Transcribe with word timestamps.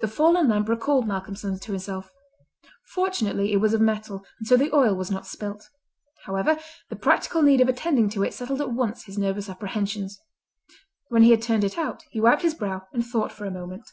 The 0.00 0.08
fallen 0.08 0.48
lamp 0.48 0.70
recalled 0.70 1.06
Malcolmson 1.06 1.60
to 1.60 1.72
himself. 1.72 2.08
Fortunately 2.94 3.52
it 3.52 3.58
was 3.58 3.74
of 3.74 3.82
metal, 3.82 4.24
and 4.38 4.48
so 4.48 4.56
the 4.56 4.74
oil 4.74 4.94
was 4.94 5.10
not 5.10 5.26
spilt. 5.26 5.68
However, 6.24 6.56
the 6.88 6.96
practical 6.96 7.42
need 7.42 7.60
of 7.60 7.68
attending 7.68 8.08
to 8.12 8.22
it 8.22 8.32
settled 8.32 8.62
at 8.62 8.72
once 8.72 9.04
his 9.04 9.18
nervous 9.18 9.50
apprehensions. 9.50 10.18
When 11.08 11.22
he 11.22 11.32
had 11.32 11.42
turned 11.42 11.64
it 11.64 11.76
out, 11.76 12.02
he 12.10 12.18
wiped 12.18 12.40
his 12.40 12.54
brow 12.54 12.86
and 12.94 13.04
thought 13.04 13.30
for 13.30 13.44
a 13.44 13.50
moment. 13.50 13.92